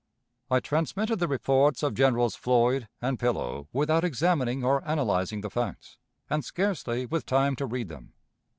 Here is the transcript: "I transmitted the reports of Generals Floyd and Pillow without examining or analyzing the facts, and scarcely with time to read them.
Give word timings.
"I 0.49 0.59
transmitted 0.61 1.17
the 1.17 1.27
reports 1.27 1.83
of 1.83 1.93
Generals 1.93 2.33
Floyd 2.33 2.87
and 3.03 3.19
Pillow 3.19 3.67
without 3.71 4.03
examining 4.03 4.63
or 4.65 4.83
analyzing 4.83 5.41
the 5.41 5.51
facts, 5.51 5.99
and 6.27 6.43
scarcely 6.43 7.05
with 7.05 7.23
time 7.27 7.55
to 7.57 7.67
read 7.67 7.87
them. 7.87 8.11